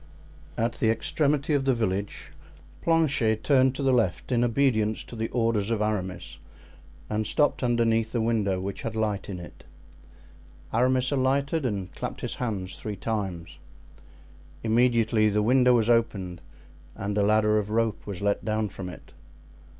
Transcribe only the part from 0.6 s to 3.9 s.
the extremity of the village Planchet turned to